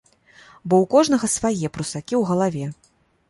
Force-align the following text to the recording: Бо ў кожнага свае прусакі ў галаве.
Бо 0.69 0.75
ў 0.77 0.85
кожнага 0.93 1.29
свае 1.37 1.71
прусакі 1.77 2.05
ў 2.05 2.23
галаве. 2.33 2.65